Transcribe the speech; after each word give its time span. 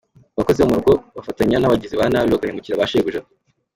Abakozi 0.35 0.59
bo 0.59 0.67
mu 0.69 0.75
rugo 0.79 0.93
bafatanya 1.15 1.57
n’abagizi 1.59 1.95
ba 1.99 2.05
nabi 2.11 2.27
bagahemukira 2.33 2.79
ba 2.81 2.89
shebuja. 2.91 3.21